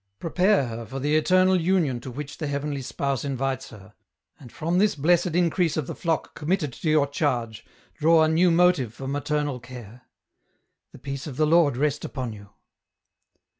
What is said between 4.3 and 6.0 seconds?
and from this blessed increase of the